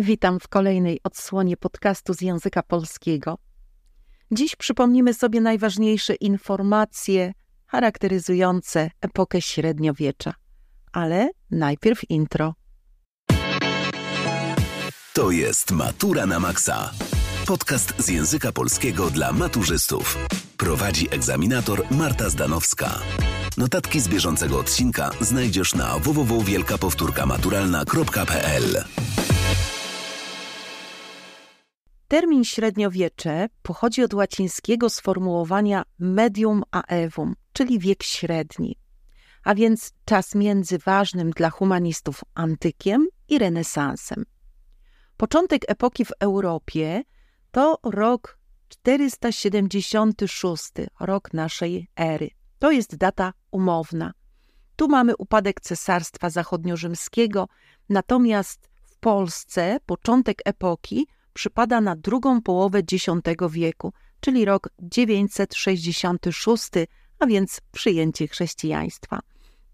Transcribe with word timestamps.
Witam 0.00 0.40
w 0.40 0.48
kolejnej 0.48 1.00
odsłonie 1.04 1.56
podcastu 1.56 2.14
z 2.14 2.20
języka 2.20 2.62
polskiego. 2.62 3.38
Dziś 4.30 4.56
przypomnimy 4.56 5.14
sobie 5.14 5.40
najważniejsze 5.40 6.14
informacje 6.14 7.32
charakteryzujące 7.66 8.90
epokę 9.00 9.40
średniowiecza. 9.40 10.34
Ale 10.92 11.30
najpierw 11.50 12.10
intro. 12.10 12.54
To 15.14 15.30
jest 15.30 15.70
Matura 15.70 16.26
na 16.26 16.40
Maxa. 16.40 16.90
Podcast 17.46 17.94
z 17.98 18.08
języka 18.08 18.52
polskiego 18.52 19.10
dla 19.10 19.32
maturzystów. 19.32 20.18
Prowadzi 20.56 21.14
egzaminator 21.14 21.84
Marta 21.90 22.30
Zdanowska. 22.30 22.98
Notatki 23.56 24.00
z 24.00 24.08
bieżącego 24.08 24.58
odcinka 24.58 25.10
znajdziesz 25.20 25.74
na 25.74 25.98
www.wielkapowtórkamaturalna.pl. 25.98 28.84
Termin 32.08 32.44
średniowiecze 32.44 33.48
pochodzi 33.62 34.02
od 34.02 34.14
łacińskiego 34.14 34.90
sformułowania 34.90 35.82
medium 35.98 36.62
aevum, 36.70 37.34
czyli 37.52 37.78
wiek 37.78 38.02
średni, 38.02 38.78
a 39.44 39.54
więc 39.54 39.92
czas 40.04 40.34
między 40.34 40.78
ważnym 40.78 41.30
dla 41.30 41.50
humanistów 41.50 42.20
antykiem 42.34 43.06
i 43.28 43.38
renesansem. 43.38 44.24
Początek 45.16 45.62
epoki 45.68 46.04
w 46.04 46.12
Europie 46.20 47.02
to 47.50 47.78
rok 47.82 48.38
476, 48.68 50.72
rok 51.00 51.32
naszej 51.32 51.88
ery. 51.96 52.30
To 52.58 52.70
jest 52.70 52.96
data 52.96 53.32
umowna. 53.50 54.12
Tu 54.76 54.88
mamy 54.88 55.16
upadek 55.16 55.60
Cesarstwa 55.60 56.30
Zachodniorzymskiego, 56.30 57.48
natomiast 57.88 58.70
w 58.84 58.96
Polsce 58.96 59.78
początek 59.86 60.38
epoki 60.44 61.06
przypada 61.38 61.80
na 61.80 61.96
drugą 61.96 62.42
połowę 62.42 62.78
X 62.78 63.06
wieku, 63.50 63.92
czyli 64.20 64.44
rok 64.44 64.68
966, 64.78 66.70
a 67.18 67.26
więc 67.26 67.60
przyjęcie 67.72 68.28
chrześcijaństwa. 68.28 69.20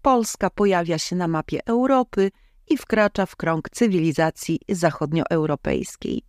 Polska 0.01 0.49
pojawia 0.49 0.97
się 0.97 1.15
na 1.15 1.27
mapie 1.27 1.59
Europy 1.65 2.31
i 2.67 2.77
wkracza 2.77 3.25
w 3.25 3.35
krąg 3.35 3.69
cywilizacji 3.69 4.59
zachodnioeuropejskiej. 4.69 6.23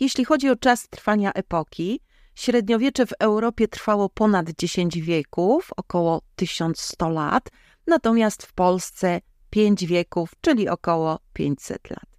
Jeśli 0.00 0.24
chodzi 0.24 0.50
o 0.50 0.56
czas 0.56 0.88
trwania 0.88 1.32
epoki, 1.32 2.00
średniowiecze 2.34 3.06
w 3.06 3.12
Europie 3.18 3.68
trwało 3.68 4.08
ponad 4.08 4.50
10 4.50 5.00
wieków, 5.00 5.70
około 5.76 6.22
1100 6.36 7.08
lat, 7.08 7.48
natomiast 7.86 8.42
w 8.42 8.52
Polsce 8.52 9.20
5 9.50 9.86
wieków, 9.86 10.30
czyli 10.40 10.68
około 10.68 11.18
500 11.32 11.90
lat. 11.90 12.13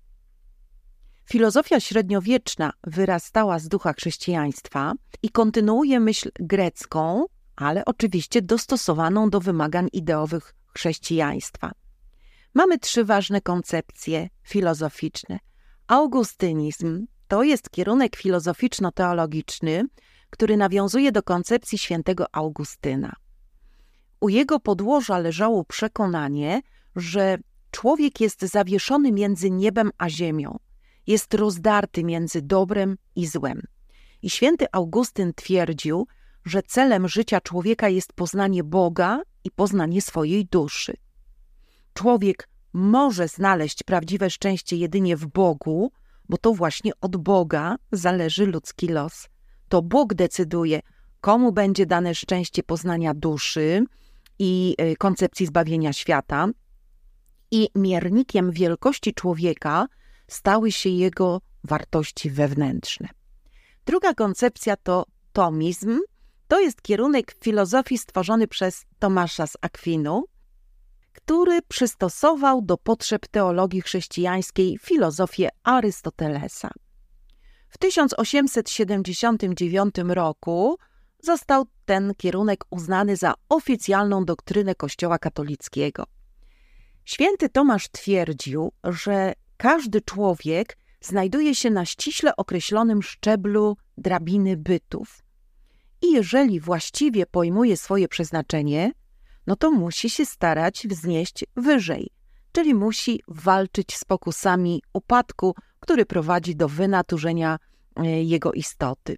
Filozofia 1.26 1.80
średniowieczna 1.80 2.74
wyrastała 2.84 3.60
z 3.60 3.68
ducha 3.68 3.94
chrześcijaństwa 3.94 4.94
i 5.24 5.30
kontynuuje 5.30 6.00
myśl 6.00 6.32
grecką, 6.40 7.26
ale 7.56 7.86
oczywiście 7.86 8.42
dostosowaną 8.42 9.30
do 9.30 9.40
wymagań 9.40 9.88
ideowych 9.94 10.56
chrześcijaństwa. 10.76 11.72
Mamy 12.54 12.80
trzy 12.80 13.06
ważne 13.06 13.42
koncepcje 13.42 14.30
filozoficzne. 14.44 15.40
Augustynizm 15.88 17.08
to 17.28 17.44
jest 17.44 17.70
kierunek 17.70 18.16
filozoficzno-teologiczny, 18.16 19.84
który 20.30 20.58
nawiązuje 20.58 21.12
do 21.12 21.24
koncepcji 21.24 21.78
świętego 21.78 22.26
Augustyna. 22.32 23.14
U 24.20 24.30
jego 24.30 24.60
podłoża 24.60 25.18
leżało 25.18 25.64
przekonanie, 25.64 26.62
że 26.96 27.38
człowiek 27.72 28.22
jest 28.22 28.42
zawieszony 28.42 29.12
między 29.12 29.52
niebem 29.52 29.92
a 29.98 30.10
ziemią, 30.10 30.58
jest 31.08 31.34
rozdarty 31.34 32.04
między 32.04 32.42
dobrem 32.42 32.98
i 33.16 33.28
złem. 33.28 33.62
I 34.22 34.30
święty 34.30 34.66
Augustyn 34.72 35.34
twierdził, 35.34 36.08
że 36.46 36.64
celem 36.64 37.08
życia 37.08 37.42
człowieka 37.42 37.90
jest 37.90 38.14
poznanie 38.14 38.64
Boga 38.64 39.22
i 39.44 39.52
poznanie 39.52 40.02
swojej 40.02 40.46
duszy. 40.46 40.94
Człowiek 41.94 42.50
może 42.74 43.28
znaleźć 43.28 43.84
prawdziwe 43.84 44.30
szczęście 44.30 44.76
jedynie 44.76 45.18
w 45.18 45.28
Bogu, 45.28 45.92
bo 46.30 46.38
to 46.38 46.54
właśnie 46.54 46.92
od 47.02 47.18
Boga 47.18 47.76
zależy 47.92 48.46
ludzki 48.46 48.88
los. 48.88 49.28
To 49.70 49.82
Bóg 49.82 50.14
decyduje, 50.14 50.80
komu 51.22 51.52
będzie 51.52 51.86
dane 51.86 52.16
szczęście 52.16 52.64
poznania 52.64 53.14
duszy 53.14 53.86
i 54.40 54.76
y, 54.82 54.96
koncepcji 54.96 55.46
zbawienia 55.46 55.94
świata, 55.94 56.48
i 57.52 57.70
miernikiem 57.76 58.52
wielkości 58.52 59.14
człowieka 59.14 59.88
stały 60.28 60.72
się 60.72 60.90
jego 60.90 61.42
wartości 61.64 62.30
wewnętrzne. 62.30 63.10
Druga 63.86 64.14
koncepcja 64.14 64.78
to 64.78 65.06
tomizm. 65.34 66.00
To 66.48 66.60
jest 66.60 66.82
kierunek 66.82 67.36
filozofii 67.42 67.98
stworzony 67.98 68.48
przez 68.48 68.86
Tomasza 69.00 69.48
z 69.48 69.58
Akwinu, 69.62 70.26
który 71.14 71.62
przystosował 71.62 72.62
do 72.62 72.78
potrzeb 72.78 73.28
teologii 73.28 73.82
chrześcijańskiej 73.82 74.78
filozofię 74.82 75.50
Arystotelesa. 75.64 76.70
W 77.70 77.78
1879 77.78 79.96
roku 80.08 80.78
został 81.24 81.66
ten 81.86 82.14
kierunek 82.18 82.66
uznany 82.70 83.16
za 83.16 83.34
oficjalną 83.50 84.26
doktrynę 84.26 84.76
Kościoła 84.76 85.20
katolickiego. 85.20 86.04
Święty 87.06 87.50
Tomasz 87.50 87.90
twierdził, 87.90 88.72
że 88.84 89.34
każdy 89.58 90.02
człowiek 90.02 90.78
znajduje 91.02 91.56
się 91.56 91.70
na 91.70 91.86
ściśle 91.86 92.36
określonym 92.36 93.04
szczeblu 93.04 93.78
drabiny 93.98 94.58
bytów. 94.58 95.22
I 96.02 96.12
jeżeli 96.12 96.60
właściwie 96.60 97.26
pojmuje 97.26 97.78
swoje 97.78 98.08
przeznaczenie, 98.08 98.92
no 99.48 99.56
to 99.56 99.72
musi 99.72 100.10
się 100.10 100.26
starać 100.26 100.88
wznieść 100.88 101.46
wyżej, 101.56 102.10
czyli 102.52 102.74
musi 102.74 103.22
walczyć 103.28 103.96
z 103.96 104.04
pokusami 104.04 104.82
upadku, 104.94 105.56
który 105.80 106.06
prowadzi 106.06 106.56
do 106.56 106.68
wynaturzenia 106.70 107.60
e, 107.96 108.24
jego 108.24 108.54
istoty. 108.54 109.18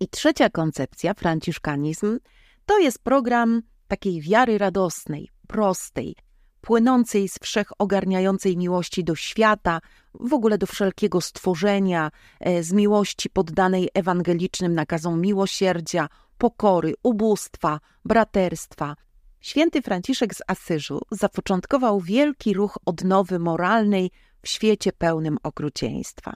I 0.00 0.08
trzecia 0.08 0.50
koncepcja, 0.50 1.14
franciszkanizm, 1.14 2.18
to 2.66 2.78
jest 2.78 2.98
program 2.98 3.62
takiej 3.88 4.20
wiary 4.20 4.58
radosnej, 4.58 5.30
prostej, 5.48 6.16
płynącej 6.64 7.28
z 7.28 7.38
wszechogarniającej 7.38 8.56
miłości 8.56 9.04
do 9.04 9.14
świata, 9.14 9.80
w 10.14 10.32
ogóle 10.34 10.58
do 10.58 10.66
wszelkiego 10.66 11.20
stworzenia, 11.20 12.10
e, 12.40 12.62
z 12.62 12.72
miłości 12.72 13.30
poddanej 13.30 13.88
ewangelicznym 13.94 14.74
nakazom 14.74 15.20
miłosierdzia, 15.20 16.08
pokory, 16.38 16.94
ubóstwa, 17.02 17.80
braterstwa. 18.04 18.96
Święty 19.40 19.82
Franciszek 19.82 20.34
z 20.34 20.42
Asyżu 20.46 21.00
zapoczątkował 21.10 22.00
wielki 22.00 22.54
ruch 22.54 22.78
odnowy 22.86 23.38
moralnej 23.38 24.10
w 24.42 24.48
świecie 24.48 24.92
pełnym 24.92 25.38
okrucieństwa. 25.42 26.34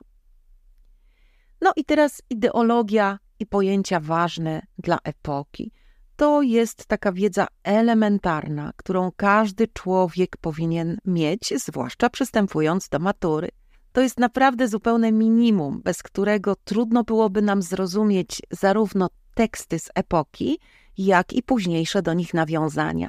No 1.61 1.73
i 1.77 1.85
teraz 1.85 2.23
ideologia 2.31 3.19
i 3.41 3.47
pojęcia 3.47 4.01
ważne 4.01 4.63
dla 4.79 4.99
epoki 5.05 5.73
to 6.19 6.43
jest 6.43 6.87
taka 6.87 7.13
wiedza 7.13 7.47
elementarna, 7.63 8.73
którą 8.77 9.13
każdy 9.17 9.69
człowiek 9.69 10.37
powinien 10.37 10.99
mieć, 11.05 11.55
zwłaszcza 11.57 12.11
przystępując 12.11 12.89
do 12.89 12.99
matury. 12.99 13.49
To 13.93 14.01
jest 14.01 14.19
naprawdę 14.19 14.69
zupełne 14.69 15.13
minimum, 15.13 15.81
bez 15.85 16.03
którego 16.03 16.57
trudno 16.65 17.05
byłoby 17.05 17.43
nam 17.43 17.63
zrozumieć 17.63 18.43
zarówno 18.51 19.09
teksty 19.35 19.79
z 19.79 19.91
epoki, 19.95 20.59
jak 20.97 21.33
i 21.33 21.43
późniejsze 21.43 22.03
do 22.03 22.15
nich 22.15 22.35
nawiązania. 22.35 23.09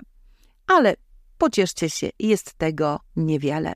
Ale 0.68 0.96
pocieszcie 1.38 1.90
się, 1.90 2.10
jest 2.20 2.54
tego 2.54 3.00
niewiele. 3.16 3.74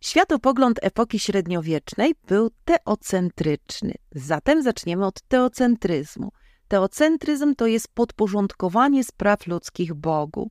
Światopogląd 0.00 0.78
epoki 0.82 1.18
średniowiecznej 1.18 2.14
był 2.28 2.50
teocentryczny. 2.64 3.94
Zatem 4.12 4.62
zaczniemy 4.62 5.06
od 5.06 5.22
teocentryzmu– 5.22 6.32
Teocentryzm 6.68 7.54
to 7.54 7.66
jest 7.66 7.88
podporządkowanie 7.88 9.04
spraw 9.04 9.46
ludzkich 9.46 9.94
Bogu, 9.94 10.50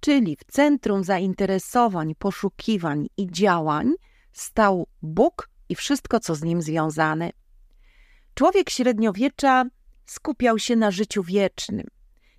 czyli 0.00 0.36
w 0.36 0.52
centrum 0.52 1.04
zainteresowań, 1.04 2.14
poszukiwań 2.14 3.06
i 3.16 3.26
działań 3.30 3.92
stał 4.32 4.86
Bóg 5.02 5.48
i 5.68 5.74
wszystko, 5.74 6.20
co 6.20 6.34
z 6.34 6.42
nim 6.42 6.62
związane. 6.62 7.30
Człowiek 8.34 8.70
średniowiecza 8.70 9.64
skupiał 10.06 10.58
się 10.58 10.76
na 10.76 10.90
życiu 10.90 11.22
wiecznym. 11.22 11.86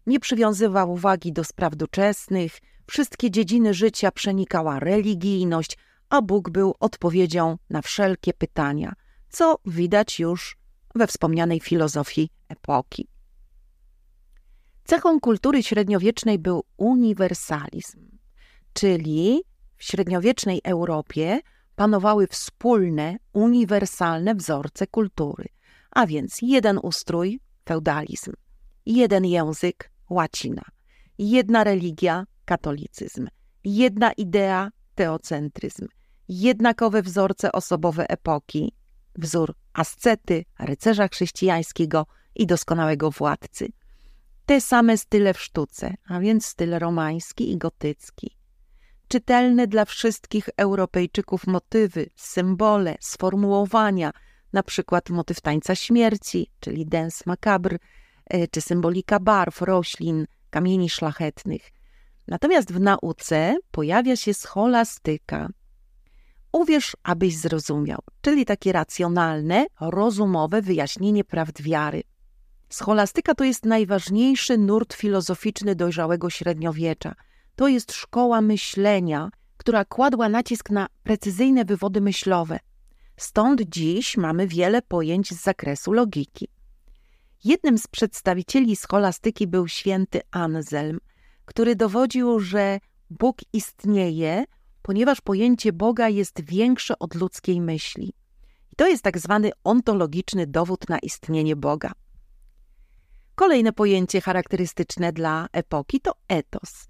Nie 0.06 0.19
przywiązywał 0.19 0.92
uwagi 0.92 1.34
do 1.34 1.44
spraw 1.44 1.75
doczesnych, 1.75 2.60
wszystkie 2.88 3.31
dziedziny 3.31 3.74
życia 3.74 4.12
przenikała 4.12 4.80
religijność, 4.80 5.78
a 6.10 6.22
Bóg 6.22 6.50
był 6.50 6.75
odpowiedzią 6.80 7.58
na 7.69 7.81
wszelkie 7.81 8.34
pytania, 8.34 8.94
co 9.30 9.60
widać 9.66 10.19
już 10.19 10.58
we 10.95 11.07
wspomnianej 11.07 11.60
filozofii 11.60 12.30
epoki. 12.50 13.07
Cechą 14.84 15.19
kultury 15.19 15.63
średniowiecznej 15.63 16.39
był 16.39 16.63
uniwersalizm, 16.78 18.18
czyli 18.74 19.42
w 19.78 19.84
średniowiecznej 19.84 20.62
Europie 20.63 21.39
panowały 21.75 22.28
wspólne, 22.28 23.18
uniwersalne 23.34 24.36
wzorce 24.36 24.88
kultury, 24.88 25.45
a 25.92 26.07
więc 26.07 26.38
jeden 26.42 26.80
ustrój 26.84 27.40
feudalizm, 27.66 28.33
jeden 28.86 29.25
język 29.25 29.92
łacina, 30.10 30.63
jedna 31.18 31.63
religia 31.63 32.25
katolicyzm, 32.45 33.28
jedna 33.63 34.12
idea 34.12 34.69
teocentryzm, 34.95 35.88
jednakowe 36.30 37.01
wzorce 37.01 37.51
osobowe 37.51 38.10
epoki, 38.10 38.74
wzór 39.18 39.54
ascety, 39.74 40.46
rycerza 40.60 41.08
chrześcijańskiego 41.08 42.06
i 42.36 42.48
doskonałego 42.48 43.12
władcy. 43.12 43.68
Te 44.46 44.62
same 44.62 44.98
style 44.98 45.34
w 45.34 45.42
sztuce, 45.42 45.94
a 46.08 46.19
więc 46.19 46.46
styl 46.46 46.80
romański 46.80 47.52
i 47.52 47.58
gotycki. 47.58 48.38
Czytelne 49.08 49.68
dla 49.68 49.86
wszystkich 49.86 50.50
Europejczyków 50.58 51.48
motywy, 51.48 52.10
symbole, 52.16 52.96
sformułowania, 53.00 54.12
na 54.54 54.64
przykład 54.64 55.10
motyw 55.10 55.42
tańca 55.42 55.75
śmierci, 55.75 56.52
czyli 56.60 56.86
dance 56.86 57.24
macabre, 57.25 57.78
e, 58.25 58.48
czy 58.48 58.62
symbolika 58.62 59.19
barw, 59.19 59.62
roślin, 59.62 60.25
kamieni 60.50 60.90
szlachetnych. 60.90 61.62
Natomiast 62.28 62.74
w 62.74 62.80
nauce 62.80 63.58
pojawia 63.72 64.16
się 64.16 64.34
scholastyka, 64.34 65.50
Uwierz, 66.52 66.98
abyś 67.04 67.38
zrozumiał, 67.38 68.00
czyli 68.22 68.46
takie 68.46 68.72
racjonalne, 68.72 69.66
rozumowe 69.82 70.62
wyjaśnienie 70.62 71.24
prawd 71.24 71.62
wiary. 71.62 72.04
Scholastyka 72.70 73.36
to 73.36 73.44
jest 73.44 73.66
najważniejszy 73.66 74.58
nurt 74.58 74.94
filozoficzny 74.94 75.76
dojrzałego 75.76 76.30
średniowiecza. 76.30 77.16
To 77.56 77.68
jest 77.68 77.92
szkoła 77.92 78.42
myślenia, 78.42 79.30
która 79.58 79.86
kładła 79.86 80.30
nacisk 80.30 80.70
na 80.70 80.88
precyzyjne 81.04 81.66
wywody 81.66 82.02
myślowe. 82.02 82.60
Stąd 83.18 83.62
dziś 83.62 84.18
mamy 84.18 84.48
wiele 84.48 84.82
pojęć 84.82 85.30
z 85.34 85.44
zakresu 85.44 85.92
logiki. 85.94 86.48
Jednym 87.44 87.78
z 87.78 87.88
przedstawicieli 87.88 88.76
scholastyki 88.76 89.48
był 89.48 89.68
święty 89.68 90.22
Anselm, 90.32 91.00
który 91.46 91.76
dowodził, 91.76 92.40
że 92.40 92.80
Bóg 93.10 93.38
istnieje, 93.54 94.46
ponieważ 94.88 95.22
pojęcie 95.22 95.74
Boga 95.74 96.10
jest 96.10 96.42
większe 96.42 97.00
od 97.00 97.16
ludzkiej 97.16 97.62
myśli. 97.62 98.13
I 98.72 98.75
to 98.75 98.88
jest 98.88 99.04
tak 99.04 99.18
zwany 99.18 99.51
ontologiczny 99.63 100.48
dowód 100.48 100.89
na 100.89 101.00
istnienie 101.00 101.56
Boga. 101.56 101.92
Kolejne 103.36 103.74
pojęcie 103.74 104.22
charakterystyczne 104.22 105.13
dla 105.13 105.48
epoki 105.51 106.01
to 106.01 106.12
etos. 106.28 106.88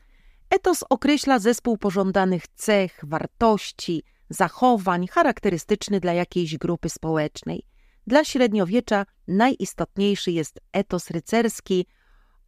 Etos 0.50 0.84
określa 0.90 1.40
zespół 1.40 1.78
pożądanych 1.78 2.48
cech, 2.48 3.00
wartości, 3.04 4.04
zachowań 4.30 5.08
charakterystyczny 5.08 6.00
dla 6.00 6.14
jakiejś 6.14 6.58
grupy 6.58 6.90
społecznej. 6.90 7.64
Dla 8.08 8.24
średniowiecza 8.24 9.06
najistotniejszy 9.28 10.32
jest 10.32 10.60
etos 10.74 11.10
rycerski, 11.10 11.86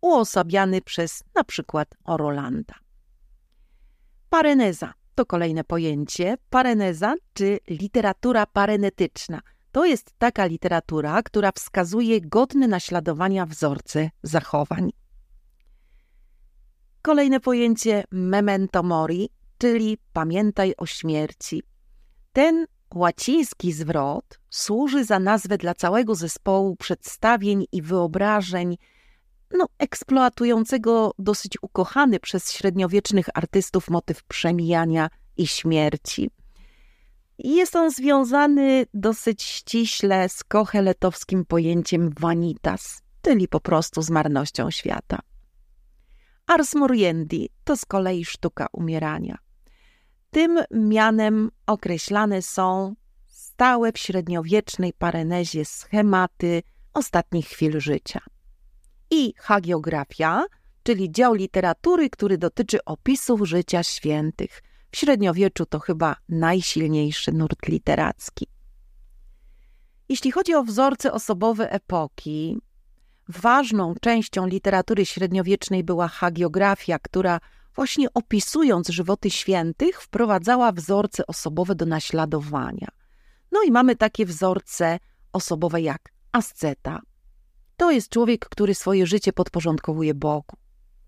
uosabiany 0.01 0.81
przez 0.81 1.23
na 1.35 1.43
przykład 1.43 1.95
Orolanda. 2.03 2.75
Pareneza 4.29 4.93
to 5.19 5.25
kolejne 5.25 5.63
pojęcie, 5.63 6.37
pareneza 6.49 7.15
czy 7.33 7.59
literatura 7.69 8.45
parenetyczna. 8.45 9.39
To 9.71 9.85
jest 9.85 10.13
taka 10.17 10.45
literatura, 10.45 11.23
która 11.23 11.51
wskazuje 11.51 12.21
godne 12.21 12.67
naśladowania 12.67 13.45
wzorce 13.45 14.09
zachowań. 14.23 14.89
Kolejne 17.01 17.39
pojęcie 17.39 18.03
memento 18.11 18.83
mori, 18.83 19.29
czyli 19.57 19.97
pamiętaj 20.13 20.73
o 20.77 20.85
śmierci. 20.85 21.63
Ten 22.33 22.65
łaciński 22.95 23.71
zwrot 23.71 24.39
służy 24.49 25.05
za 25.05 25.19
nazwę 25.19 25.57
dla 25.57 25.73
całego 25.73 26.15
zespołu 26.15 26.75
przedstawień 26.75 27.65
i 27.71 27.81
wyobrażeń, 27.81 28.77
no, 29.51 29.65
eksploatującego 29.79 31.13
dosyć 31.19 31.57
ukochany 31.61 32.19
przez 32.19 32.51
średniowiecznych 32.51 33.25
artystów 33.33 33.89
motyw 33.89 34.23
przemijania 34.23 35.09
i 35.37 35.47
śmierci. 35.47 36.29
Jest 37.37 37.75
on 37.75 37.91
związany 37.91 38.85
dosyć 38.93 39.43
ściśle 39.43 40.29
z 40.29 40.43
kocheletowskim 40.43 41.45
pojęciem 41.45 42.09
vanitas, 42.19 43.01
czyli 43.21 43.47
po 43.47 43.59
prostu 43.59 44.01
z 44.01 44.09
marnością 44.09 44.71
świata. 44.71 45.19
Ars 46.47 46.75
moriendi 46.75 47.49
to 47.63 47.77
z 47.77 47.85
kolei 47.85 48.25
sztuka 48.25 48.67
umierania. 48.73 49.37
Tym 50.31 50.59
mianem 50.71 51.51
określane 51.67 52.41
są 52.41 52.95
stałe 53.27 53.91
w 53.91 53.97
średniowiecznej 53.97 54.93
parenezie 54.93 55.65
schematy 55.65 56.63
ostatnich 56.93 57.47
chwil 57.47 57.79
życia 57.79 58.19
i 59.11 59.33
hagiografia, 59.37 60.45
czyli 60.83 61.11
dział 61.11 61.33
literatury, 61.33 62.09
który 62.09 62.37
dotyczy 62.37 62.85
opisów 62.85 63.47
życia 63.47 63.83
świętych. 63.83 64.61
W 64.91 64.97
średniowieczu 64.97 65.65
to 65.65 65.79
chyba 65.79 66.15
najsilniejszy 66.29 67.31
nurt 67.31 67.67
literacki. 67.67 68.47
Jeśli 70.09 70.31
chodzi 70.31 70.53
o 70.55 70.63
wzorce 70.63 71.11
osobowe 71.13 71.71
epoki, 71.71 72.57
ważną 73.27 73.95
częścią 74.01 74.47
literatury 74.47 75.05
średniowiecznej 75.05 75.83
była 75.83 76.07
hagiografia, 76.07 76.99
która 76.99 77.39
właśnie 77.75 78.13
opisując 78.13 78.89
żywoty 78.89 79.29
świętych, 79.29 80.01
wprowadzała 80.01 80.71
wzorce 80.71 81.27
osobowe 81.27 81.75
do 81.75 81.85
naśladowania. 81.85 82.87
No 83.51 83.63
i 83.63 83.71
mamy 83.71 83.95
takie 83.95 84.25
wzorce 84.25 84.99
osobowe 85.33 85.81
jak 85.81 86.11
asceta, 86.31 87.01
to 87.79 87.91
jest 87.91 88.09
człowiek, 88.09 88.49
który 88.49 88.75
swoje 88.75 89.07
życie 89.07 89.33
podporządkowuje 89.33 90.13
Bogu. 90.13 90.57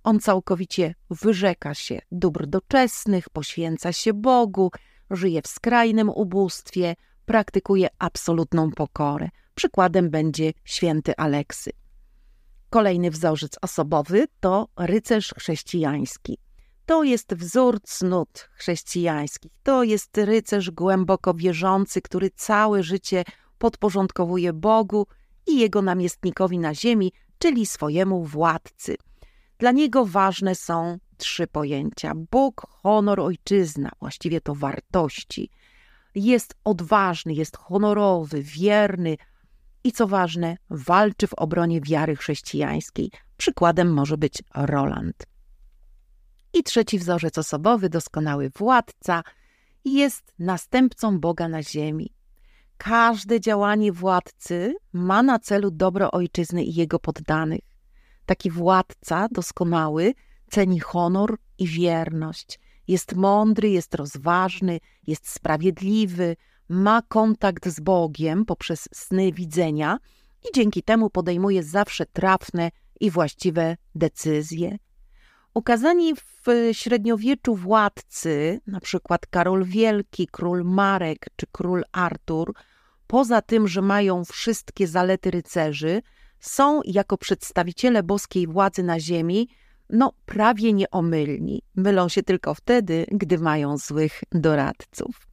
On 0.03 0.19
całkowicie 0.19 0.95
wyrzeka 1.09 1.73
się 1.73 2.01
dóbr 2.11 2.47
doczesnych, 2.47 3.29
poświęca 3.29 3.93
się 3.93 4.13
Bogu, 4.13 4.71
żyje 5.09 5.41
w 5.41 5.47
skrajnym 5.47 6.09
ubóstwie, 6.09 6.95
praktykuje 7.25 7.87
absolutną 7.99 8.71
pokorę. 8.71 9.29
Przykładem 9.55 10.09
będzie 10.09 10.53
święty 10.65 11.15
Aleksy. 11.17 11.71
Kolejny 12.69 13.11
wzorzec 13.11 13.57
osobowy 13.61 14.27
to 14.39 14.67
rycerz 14.79 15.33
chrześcijański. 15.37 16.37
To 16.85 17.03
jest 17.03 17.33
wzór 17.33 17.81
cnót 17.83 18.49
chrześcijańskich. 18.53 19.51
To 19.63 19.83
jest 19.83 20.17
rycerz 20.17 20.71
głęboko 20.71 21.33
wierzący, 21.33 22.01
który 22.01 22.29
całe 22.29 22.83
życie 22.83 23.23
podporządkowuje 23.57 24.53
Bogu 24.53 25.07
i 25.47 25.59
jego 25.59 25.81
namiestnikowi 25.81 26.59
na 26.59 26.75
ziemi, 26.75 27.13
czyli 27.39 27.65
swojemu 27.65 28.23
władcy. 28.23 28.95
Dla 29.57 29.71
niego 29.71 30.05
ważne 30.05 30.55
są 30.55 30.97
trzy 31.17 31.47
pojęcia: 31.47 32.13
Bóg, 32.31 32.67
honor, 32.69 33.19
ojczyzna, 33.19 33.91
właściwie 33.99 34.41
to 34.41 34.55
wartości. 34.55 35.49
Jest 36.15 36.55
odważny, 36.63 37.33
jest 37.33 37.57
honorowy, 37.57 38.43
wierny 38.43 39.17
i 39.83 39.91
co 39.91 40.07
ważne, 40.07 40.57
walczy 40.69 41.27
w 41.27 41.33
obronie 41.33 41.81
wiary 41.81 42.15
chrześcijańskiej. 42.15 43.11
Przykładem 43.37 43.93
może 43.93 44.17
być 44.17 44.43
Roland. 44.55 45.25
I 46.53 46.63
trzeci 46.63 46.99
wzorzec 46.99 47.37
osobowy, 47.37 47.89
doskonały 47.89 48.49
władca, 48.49 49.23
jest 49.85 50.33
następcą 50.39 51.19
Boga 51.19 51.47
na 51.47 51.63
ziemi. 51.63 52.13
Każde 52.83 53.39
działanie 53.39 53.91
władcy 53.91 54.75
ma 54.93 55.23
na 55.23 55.39
celu 55.39 55.71
dobro 55.71 56.11
ojczyzny 56.11 56.63
i 56.63 56.73
jego 56.73 56.99
poddanych. 56.99 57.61
Taki 58.25 58.51
władca 58.51 59.27
doskonały 59.31 60.13
ceni 60.51 60.79
honor 60.79 61.37
i 61.57 61.67
wierność. 61.67 62.59
Jest 62.87 63.15
mądry, 63.15 63.69
jest 63.69 63.95
rozważny, 63.95 64.79
jest 65.07 65.29
sprawiedliwy, 65.29 66.35
ma 66.69 67.01
kontakt 67.01 67.67
z 67.69 67.79
Bogiem 67.79 68.45
poprzez 68.45 68.89
sny 68.93 69.31
widzenia 69.31 69.97
i 70.43 70.55
dzięki 70.55 70.83
temu 70.83 71.09
podejmuje 71.09 71.63
zawsze 71.63 72.05
trafne 72.05 72.71
i 72.99 73.11
właściwe 73.11 73.77
decyzje. 73.95 74.77
Ukazani 75.53 76.15
w 76.15 76.45
średniowieczu 76.71 77.55
władcy, 77.55 78.61
na 78.67 78.79
przykład 78.79 79.27
Karol 79.27 79.63
Wielki, 79.63 80.27
król 80.27 80.63
Marek 80.63 81.25
czy 81.35 81.45
król 81.51 81.83
Artur, 81.91 82.53
poza 83.07 83.41
tym, 83.41 83.67
że 83.67 83.81
mają 83.81 84.25
wszystkie 84.25 84.87
zalety 84.87 85.31
rycerzy, 85.31 86.01
są 86.39 86.81
jako 86.85 87.17
przedstawiciele 87.17 88.03
boskiej 88.03 88.47
władzy 88.47 88.83
na 88.83 88.99
ziemi, 88.99 89.49
no 89.89 90.13
prawie 90.25 90.73
nieomylni. 90.73 91.61
Mylą 91.75 92.09
się 92.09 92.23
tylko 92.23 92.53
wtedy, 92.53 93.05
gdy 93.11 93.37
mają 93.37 93.77
złych 93.77 94.23
doradców. 94.31 95.27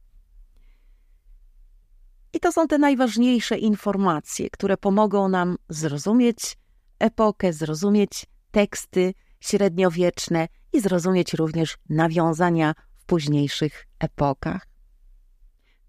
I 2.33 2.39
to 2.39 2.51
są 2.51 2.67
te 2.67 2.77
najważniejsze 2.77 3.57
informacje, 3.57 4.49
które 4.49 4.77
pomogą 4.77 5.29
nam 5.29 5.57
zrozumieć 5.69 6.57
epokę, 6.99 7.53
zrozumieć 7.53 8.25
teksty 8.51 9.13
średniowieczne 9.39 10.47
i 10.73 10.81
zrozumieć 10.81 11.33
również 11.33 11.77
nawiązania 11.89 12.73
w 12.97 13.05
późniejszych 13.05 13.87
epokach. 13.99 14.67